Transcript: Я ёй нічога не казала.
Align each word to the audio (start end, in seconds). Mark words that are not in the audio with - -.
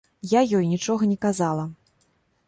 Я 0.29 0.39
ёй 0.59 0.65
нічога 0.69 1.09
не 1.11 1.17
казала. 1.25 1.65